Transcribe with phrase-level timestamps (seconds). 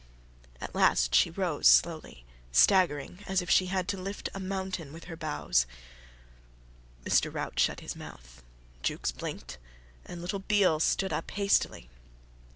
[0.59, 5.03] At last she rose slowly, staggering, as if she had to lift a mountain with
[5.03, 5.67] her bows.
[7.05, 7.31] Mr.
[7.31, 8.41] Rout shut his mouth;
[8.81, 9.59] Jukes blinked;
[10.05, 11.87] and little Beale stood up hastily.